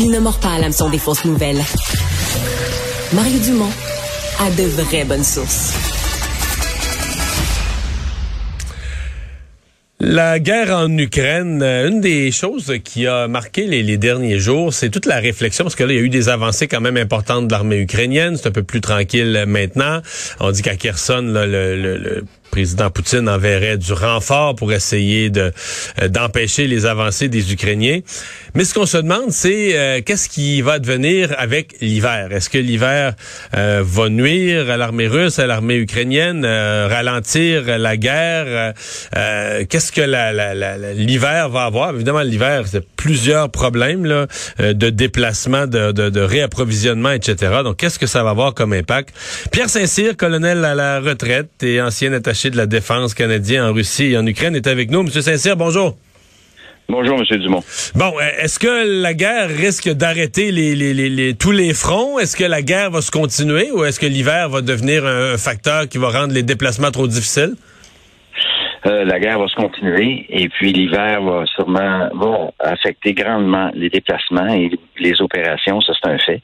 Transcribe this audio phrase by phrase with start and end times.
[0.00, 1.60] Il ne mord pas à l'hameçon des fausses nouvelles.
[3.12, 3.72] Mario Dumont
[4.38, 5.72] a de vraies bonnes sources.
[9.98, 14.90] La guerre en Ukraine, euh, une des choses qui a marqué les, derniers jours, c'est
[14.90, 17.48] toute la réflexion, parce que là, il y a eu des avancées quand même importantes
[17.48, 18.36] de l'armée ukrainienne.
[18.36, 20.00] C'est un peu plus tranquille maintenant.
[20.38, 26.66] On dit qu'à Kherson, le, le président Poutine enverrait du renfort pour essayer euh, d'empêcher
[26.66, 28.00] les avancées des Ukrainiens.
[28.54, 32.28] Mais ce qu'on se demande, c'est euh, qu'est-ce qui va devenir avec l'hiver?
[32.32, 33.14] Est-ce que l'hiver
[33.56, 38.74] euh, va nuire à l'armée russe, à l'armée ukrainienne, ralentir la guerre?
[39.12, 41.94] Qu'est-ce que l'hiver va avoir?
[41.94, 44.26] Évidemment, l'hiver, c'est plusieurs problèmes là,
[44.58, 47.60] de déplacement, de, de, de réapprovisionnement, etc.
[47.62, 49.14] Donc, qu'est-ce que ça va avoir comme impact?
[49.52, 54.12] Pierre Saint-Cyr, colonel à la retraite et ancien attaché de la défense canadien en Russie
[54.12, 55.02] et en Ukraine, est avec nous.
[55.02, 55.96] Monsieur Saint-Cyr, bonjour.
[56.90, 57.38] Bonjour, M.
[57.38, 57.62] Dumont.
[57.96, 62.18] Bon, euh, est-ce que la guerre risque d'arrêter les, tous les fronts?
[62.18, 65.86] Est-ce que la guerre va se continuer ou est-ce que l'hiver va devenir un, facteur
[65.86, 67.56] qui va rendre les déplacements trop difficiles?
[68.86, 73.90] Euh, la guerre va se continuer et puis l'hiver va sûrement va affecter grandement les
[73.90, 76.42] déplacements et les opérations, ça c'est un fait.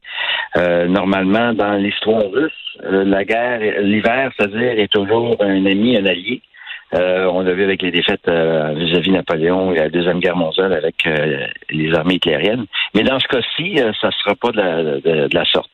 [0.57, 2.53] Euh, normalement, dans l'histoire russe,
[2.85, 6.41] euh, la guerre, l'hiver, c'est-à-dire, est toujours un ami, un allié.
[6.93, 10.73] Euh, on l'a vu avec les défaites euh, vis-à-vis Napoléon et la Deuxième Guerre mondiale
[10.73, 11.09] avec
[11.71, 12.67] les armées hitlériennes.
[12.95, 15.71] Mais dans ce cas-ci, ça ne sera pas de la, sorte.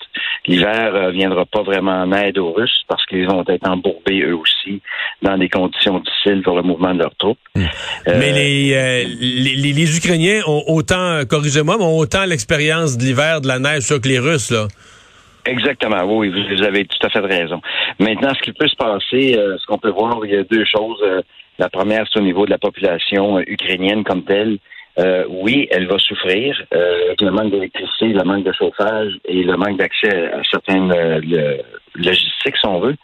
[0.46, 4.36] L'hiver ne viendra pas vraiment en aide aux Russes parce qu'ils vont être embourbés eux
[4.36, 4.80] aussi
[5.22, 7.38] dans des conditions difficiles pour le mouvement de leurs troupes.
[7.54, 7.66] Hmm.
[8.06, 13.58] Mais les, les, les, Ukrainiens ont autant, corrigez-moi, ont autant l'expérience de l'hiver, de la
[13.58, 14.68] neige que les Russes, là.
[15.44, 17.60] Exactement, oui, vous avez tout à fait raison.
[17.98, 20.64] Maintenant, ce qui peut se passer, euh, ce qu'on peut voir, il y a deux
[20.64, 21.00] choses.
[21.02, 21.22] Euh,
[21.58, 24.58] la première, c'est au niveau de la population euh, ukrainienne comme telle.
[25.28, 29.78] oui, elle va souffrir avec le manque d'électricité, le manque de chauffage et le manque
[29.78, 30.92] d'accès à certaines
[31.94, 32.96] logistiques, si on veut.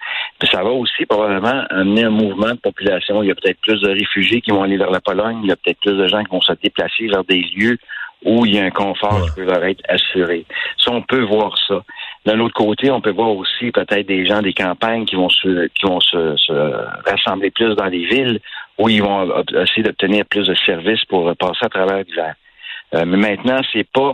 [0.43, 3.23] Mais ça va aussi probablement amener un mouvement de population.
[3.23, 5.39] Il y a peut-être plus de réfugiés qui vont aller vers la Pologne.
[5.45, 7.79] Il y a peut-être plus de gens qui vont se déplacer vers des lieux
[8.25, 10.45] où il y a un confort qui peut leur être assuré.
[10.79, 11.83] Ça, on peut voir ça.
[12.27, 15.69] D'un autre côté, on peut voir aussi peut-être des gens des campagnes qui vont se
[15.69, 16.35] qui vont se,
[17.09, 18.41] rassembler plus dans les villes
[18.79, 22.35] où ils vont essayer d'obtenir plus de services pour passer à travers l'hiver.
[22.95, 24.13] Euh, mais maintenant, c'est pas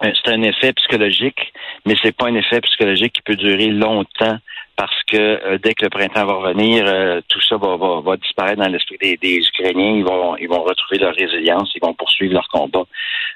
[0.00, 1.52] c'est un effet psychologique,
[1.84, 4.38] mais c'est pas un effet psychologique qui peut durer longtemps
[4.78, 8.16] parce que euh, dès que le printemps va revenir, euh, tout ça va, va, va,
[8.16, 9.96] disparaître dans l'esprit des, des, Ukrainiens.
[9.96, 12.84] Ils vont, ils vont retrouver leur résilience, ils vont poursuivre leur combat.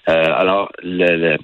[0.09, 1.37] Euh, alors, le,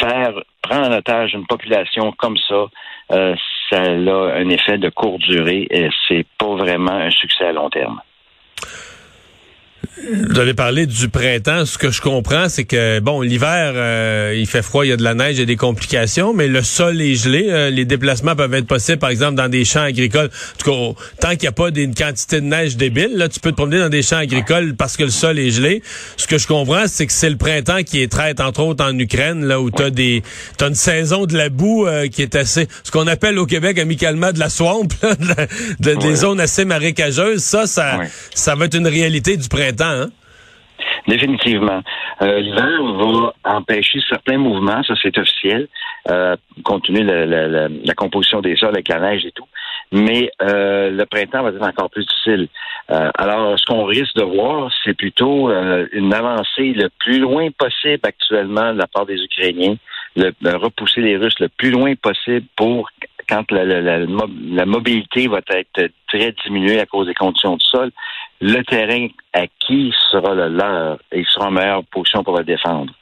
[0.00, 0.32] faire
[0.78, 2.66] en otage une population comme ça,
[3.08, 7.70] ça a un effet de courte durée et c'est pas vraiment un succès à long
[7.70, 8.00] terme.
[10.00, 11.66] Vous avez parlé du printemps.
[11.66, 14.96] Ce que je comprends, c'est que bon, l'hiver, euh, il fait froid, il y a
[14.96, 17.48] de la neige, il y a des complications, mais le sol est gelé.
[17.50, 20.30] Euh, les déplacements peuvent être possibles, par exemple, dans des champs agricoles.
[20.30, 23.38] En tout cas, tant qu'il n'y a pas une quantité de neige débile, là, tu
[23.38, 25.82] peux te promener dans des champs agricoles parce que le sol est gelé.
[26.16, 28.98] Ce que je comprends, c'est que c'est le printemps qui est traite, entre autres en
[28.98, 30.22] Ukraine, là où tu as des,
[30.56, 33.78] t'as une saison de la boue euh, qui est assez, ce qu'on appelle au Québec
[33.78, 34.88] amicalement de la swamp,
[35.80, 37.44] de, des zones assez marécageuses.
[37.44, 38.00] Ça, ça,
[38.34, 39.81] ça va être une réalité du printemps.
[39.86, 40.10] Hein?
[41.06, 41.82] Définitivement.
[42.22, 45.68] Euh, L'hiver va empêcher certains mouvements, ça c'est officiel,
[46.08, 49.46] euh, compte tenu de la, composition des sols avec la neige et tout.
[49.90, 52.48] Mais euh, le printemps va être encore plus difficile.
[52.90, 55.50] Euh, alors, ce qu'on risque de voir, c'est plutôt
[55.92, 59.76] une avancée le plus loin possible actuellement de la part des Ukrainiens,
[60.16, 62.88] repousser les Russes le plus loin possible pour
[63.28, 67.90] quand la, la, mobilité va être très diminuée à cause des conditions du sol,
[68.42, 72.92] le terrain acquis sera le leur et il sera en meilleure position pour le défendre.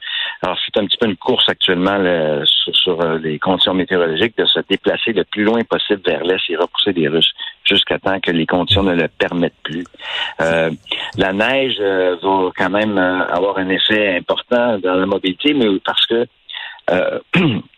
[0.43, 1.97] Alors, c'est un petit peu une course actuellement
[2.45, 6.55] sur, euh, les conditions météorologiques de se déplacer le plus loin possible vers l'est et
[6.55, 7.31] repousser des Russes
[7.63, 9.83] jusqu'à temps que les conditions ne le permettent plus.
[10.41, 10.69] Euh,
[11.17, 16.05] la neige euh, va quand même avoir un effet important dans la mobilité, mais parce
[16.05, 16.25] que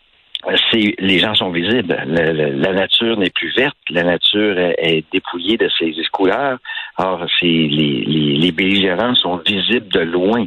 [0.72, 1.96] les gens sont visibles.
[2.06, 6.58] la nature n'est plus verte, la nature est, dépouillée de ses couleurs.
[6.98, 8.04] Or, c'est les,
[8.36, 10.46] les, belligérants sont visibles de loin.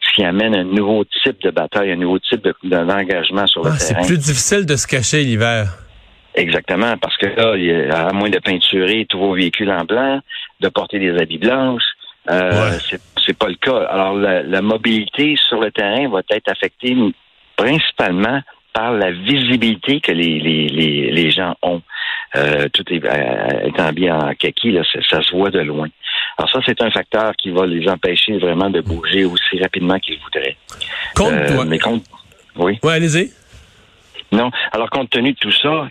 [0.00, 3.76] ce qui amène un nouveau type de bataille, un nouveau type d'engagement sur le ah,
[3.76, 4.02] terrain.
[4.02, 5.66] C'est plus difficile de se cacher l'hiver.
[6.34, 9.84] Exactement, parce que là, il y a, à moins de peinturer tous vos véhicules en
[9.84, 10.20] blanc,
[10.60, 11.82] de porter des habits blanches,
[12.30, 12.78] euh,
[13.24, 13.78] c'est pas le cas.
[13.90, 16.96] Alors, la, mobilité sur le terrain va être affectée
[17.56, 18.40] principalement
[18.78, 21.82] par la visibilité que les, les, les, gens ont.
[22.36, 25.88] Euh, tout est, euh, étant bien en kaki, là, ça, se voit de loin.
[26.36, 30.20] Alors ça, c'est un facteur qui va les empêcher vraiment de bouger aussi rapidement qu'ils
[30.20, 30.56] voudraient.
[31.16, 32.04] Compte euh, mais compte,
[32.54, 32.78] oui.
[32.84, 33.32] Oui, allez-y.
[34.30, 34.50] Non.
[34.72, 35.88] Alors, compte tenu de tout ça,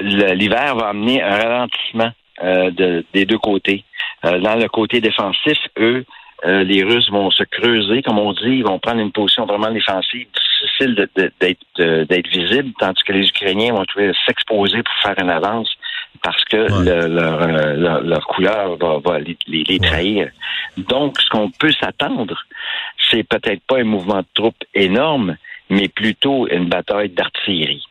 [0.00, 2.10] l'hiver va amener un ralentissement
[2.42, 3.84] de, des deux côtés.
[4.24, 6.04] dans le côté défensif, eux,
[6.44, 10.26] les Russes vont se creuser, comme on dit, ils vont prendre une position vraiment défensive
[10.66, 11.08] difficile
[11.40, 15.68] d'être visible, tandis que les Ukrainiens vont trouver s'exposer pour faire une avance
[16.22, 20.30] parce que leur, leur, couleur va, les, trahir.
[20.76, 22.36] Donc, ce qu'on peut s'attendre,
[23.10, 25.36] c'est peut-être pas un mouvement de troupes énorme,
[25.70, 27.84] mais plutôt une bataille d'artillerie.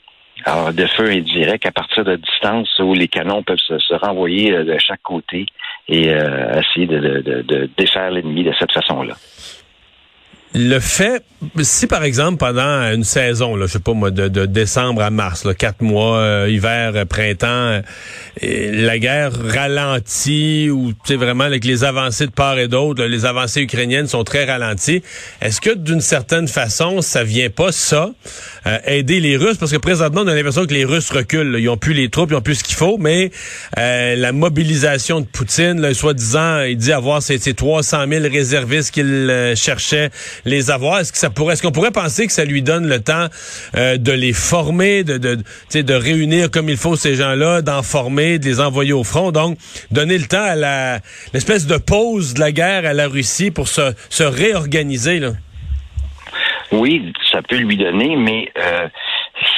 [0.43, 4.63] Alors, de feu indirect à partir de distance où les canons peuvent se, renvoyer euh,
[4.65, 5.45] de chaque côté
[5.87, 9.15] et euh, essayer de, de défaire l'ennemi de cette façon-là
[10.55, 11.21] le fait,
[11.61, 15.43] si par exemple pendant une saison, là, je sais pas moi, de, décembre à mars,
[15.43, 17.81] là, quatre mois, euh, hiver, euh, printemps, euh,
[18.41, 23.25] la guerre ralentit ou tu sais vraiment avec les avancées de part et d'autre, les
[23.25, 25.03] avancées ukrainiennes sont très ralenties.
[25.41, 28.11] Est-ce que d'une certaine façon, ça vient pas ça
[28.85, 29.57] aider les Russes?
[29.57, 32.31] Parce que présentement on a l'impression que les Russes reculent, ils ont plus les troupes,
[32.31, 33.31] ils ont plus ce qu'il faut, mais
[33.75, 40.11] la mobilisation de Poutine, soi-disant, il dit avoir ces, ces 300 000 réservistes qu'il cherchait
[40.45, 40.99] les avoir?
[40.99, 43.27] Est-ce que ça pourrait, est-ce qu'on pourrait penser que ça lui donne le temps
[43.75, 45.37] euh, de les former, de, de,
[45.73, 49.57] de réunir comme il faut ces gens-là, d'en former, de les envoyer au front, donc
[49.91, 50.99] donner le temps à la
[51.33, 55.31] l'espèce de pause de la guerre à la Russie pour se, se réorganiser là.
[56.71, 58.87] Oui, ça peut lui donner, mais euh,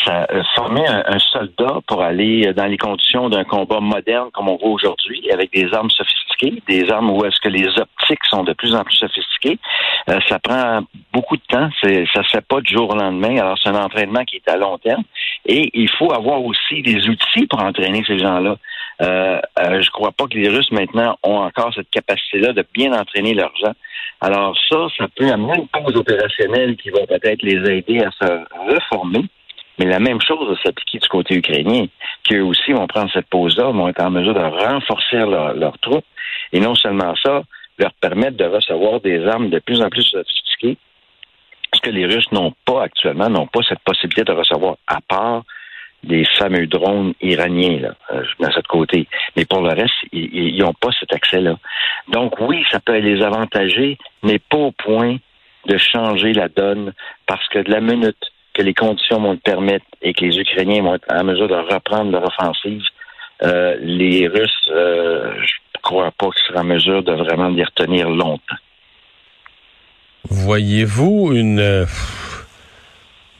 [0.08, 4.56] ça, euh, former un, soldat pour aller dans les conditions d'un combat moderne comme on
[4.58, 8.54] voit aujourd'hui, avec des armes sophistiquées, des armes où est-ce que les optiques sont de
[8.54, 9.60] plus en plus sophistiquées,
[10.10, 10.82] euh, ça prend
[11.14, 11.70] beaucoup de temps.
[11.82, 13.38] Ça se fait pas du jour au lendemain.
[13.38, 15.04] Alors c'est un entraînement qui est à long terme,
[15.46, 18.56] et il faut avoir aussi des outils pour entraîner ces gens-là.
[19.02, 22.94] Euh, euh, je crois pas que les Russes maintenant ont encore cette capacité-là de bien
[22.94, 23.74] entraîner leurs gens.
[24.22, 28.74] Alors ça, ça peut amener une pause opérationnelle qui va peut-être les aider à se
[28.74, 29.26] reformer.
[29.78, 31.86] Mais la même chose va s'appliquer du côté ukrainien,
[32.24, 36.06] qui eux aussi vont prendre cette pause-là, vont être en mesure de renforcer leurs troupes,
[36.52, 37.44] et non seulement ça,
[37.78, 40.78] leur permettre de recevoir des armes de plus en plus sophistiquées,
[41.74, 45.44] ce que les Russes n'ont pas actuellement, n'ont pas cette possibilité de recevoir, à part
[46.04, 49.08] des fameux drones iraniens, là, euh, de ce côté.
[49.36, 51.58] Mais pour le reste, ils n'ont pas cet accès-là.
[52.08, 55.18] Donc oui, ça peut les avantager, mais pas au point
[55.66, 56.94] de changer la donne,
[57.26, 60.82] parce que de la minute que les conditions vont le permettre et que les Ukrainiens
[60.82, 62.82] vont être en mesure de reprendre leur offensive,
[63.44, 67.64] euh, les Russes, euh, je ne crois pas qu'ils seront en mesure de vraiment les
[67.64, 68.56] retenir longtemps.
[70.30, 71.86] Voyez-vous une euh,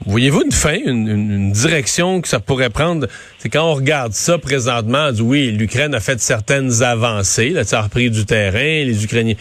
[0.08, 3.06] Voyez-vous une fin, une, direction que ça pourrait prendre?
[3.38, 7.62] C'est quand on regarde ça présentement, on dit oui, l'Ukraine a fait certaines avancées, là,
[7.64, 9.34] ça a repris du terrain, les Ukrainiens,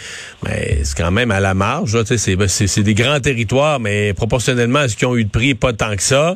[0.43, 4.97] mais c'est quand même à la marge, c'est, des grands territoires, mais proportionnellement à ce
[4.97, 6.35] qu'ils ont eu de prix, pas tant que ça.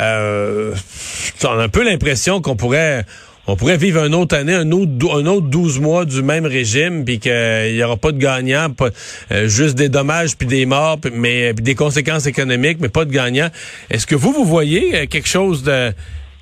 [0.00, 0.74] Euh,
[1.44, 3.04] on a un peu l'impression qu'on pourrait
[3.48, 7.04] on pourrait vivre une autre année, un autre, un autre 12 mois du même régime,
[7.06, 8.90] puis qu'il n'y aura pas de gagnants, pas,
[9.32, 13.48] euh, juste des dommages puis des morts, mais des conséquences économiques, mais pas de gagnants.
[13.88, 15.92] Est-ce que vous, vous voyez euh, quelque chose de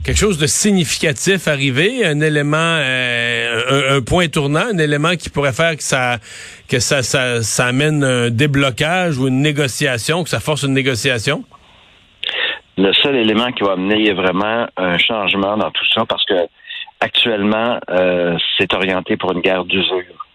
[0.04, 5.52] quelque chose de significatif arriver, un élément, euh, un, point tournant, un élément qui pourrait
[5.52, 6.18] faire que ça
[6.68, 11.44] que ça, ça, ça amène un déblocage ou une négociation, que ça force une négociation?
[12.76, 16.34] Le seul élément qui va amener vraiment un changement dans tout ça, parce que
[17.00, 20.26] Actuellement, euh, c'est orienté pour une guerre d'usure.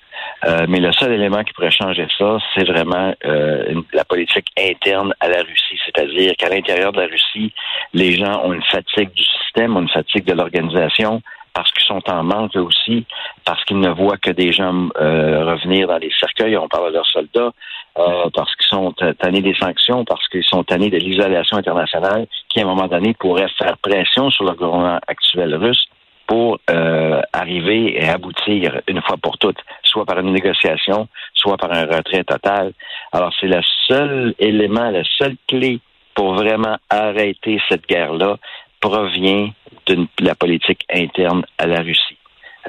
[0.46, 5.14] Euh, mais le seul élément qui pourrait changer ça, c'est vraiment euh, la politique interne
[5.20, 5.80] à la Russie.
[5.86, 7.54] C'est-à-dire qu'à l'intérieur de la Russie,
[7.94, 11.22] les gens ont une fatigue du système, ont une fatigue de l'organisation,
[11.54, 13.06] parce qu'ils sont en manque aussi,
[13.44, 17.08] parce qu'ils ne voient que des gens revenir dans les cercueils, on parle de leurs
[17.08, 17.52] soldats,
[17.96, 22.64] parce qu'ils sont tannés des sanctions, parce qu'ils sont tannés de l'isolation internationale, qui à
[22.64, 25.88] un moment donné pourrait faire pression sur le gouvernement actuel russe
[26.28, 31.72] pour euh, arriver et aboutir une fois pour toutes, soit par une négociation, soit par
[31.72, 32.74] un retrait total.
[33.12, 35.80] Alors c'est le seul élément, la seule clé
[36.16, 38.38] pour vraiment arrêter cette guerre-là
[38.80, 39.50] provient
[39.86, 42.18] de la politique interne à la Russie.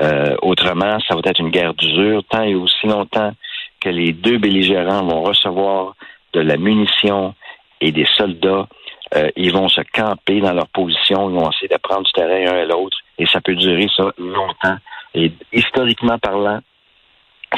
[0.00, 3.32] Euh, autrement, ça va être une guerre d'usure tant et aussi longtemps
[3.80, 5.94] que les deux belligérants vont recevoir
[6.32, 7.34] de la munition
[7.80, 8.66] et des soldats.
[9.14, 12.52] Euh, ils vont se camper dans leur position, ils vont essayer de prendre du terrain
[12.52, 14.76] un à l'autre, et ça peut durer ça longtemps.
[15.14, 16.60] Et historiquement parlant,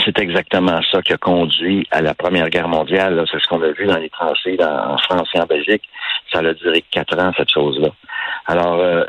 [0.05, 3.25] c'est exactement ça qui a conduit à la Première Guerre mondiale.
[3.31, 5.89] C'est ce qu'on a vu dans les tranchées en France et en Belgique.
[6.33, 7.91] Ça a duré quatre ans, cette chose-là.
[8.47, 9.05] Alors, euh,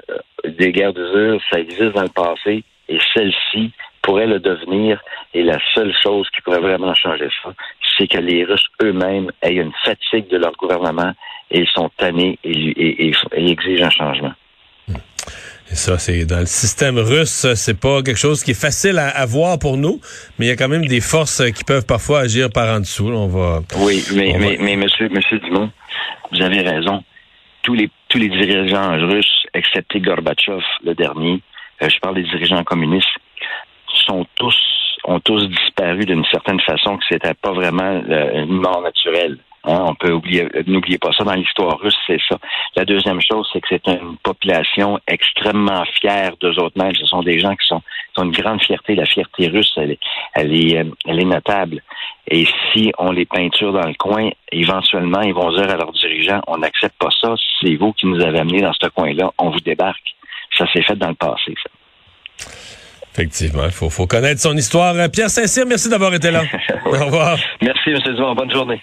[0.46, 3.72] des guerres d'usure, ça existe dans le passé, et celle-ci
[4.02, 5.02] pourrait le devenir.
[5.34, 7.54] Et la seule chose qui pourrait vraiment changer ça,
[7.98, 11.14] c'est que les Russes eux-mêmes aient une fatigue de leur gouvernement
[11.52, 14.34] et ils sont tannés et, exigent un changement.
[15.72, 19.26] Et ça, c'est dans le système russe, c'est pas quelque chose qui est facile à,
[19.26, 20.00] voir pour nous,
[20.38, 23.08] mais il y a quand même des forces qui peuvent parfois agir par en dessous.
[23.08, 23.62] on va.
[23.78, 25.72] Oui, mais, mais, mais, monsieur, monsieur Dumont,
[26.32, 27.04] vous avez raison.
[27.64, 31.42] Tous les tous les dirigeants russes, excepté Gorbatchev, le dernier,
[31.82, 33.08] euh, je parle des dirigeants communistes,
[34.06, 34.56] sont tous
[35.08, 39.38] ont tous disparu d'une certaine façon que c'était pas vraiment euh, une mort naturelle.
[39.68, 42.38] Hein, on peut oublier, n'oubliez pas ça dans l'histoire russe, c'est ça.
[42.76, 46.94] La deuxième chose, c'est que c'est une population extrêmement fière d'eux autres mêmes.
[46.96, 47.82] Ce sont des gens qui sont,
[48.14, 48.94] qui ont une grande fierté.
[48.94, 50.00] La fierté russe, elle est,
[50.36, 51.82] elle est, euh, elle est notable.
[52.28, 56.42] Et si on les peinture dans le coin, éventuellement, ils vont dire à leurs dirigeants,
[56.48, 57.34] on n'accepte pas ça.
[57.62, 59.32] C'est vous qui nous avez amenés dans ce coin-là.
[59.40, 60.16] On vous débarque.
[60.56, 62.52] Ça s'est fait dans le passé, ça.
[63.14, 64.94] Effectivement, il faut, faut connaître son histoire.
[65.10, 66.44] Pierre Saint-Cyr, merci d'avoir été là.
[66.86, 67.38] Au revoir.
[67.62, 68.00] Merci, M.
[68.14, 68.36] Dumont.
[68.36, 68.82] Bonne journée.